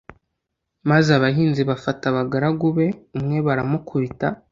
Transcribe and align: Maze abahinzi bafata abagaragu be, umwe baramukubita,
Maze 0.89 1.09
abahinzi 1.17 1.61
bafata 1.69 2.03
abagaragu 2.11 2.67
be, 2.77 2.87
umwe 3.17 3.37
baramukubita, 3.47 4.27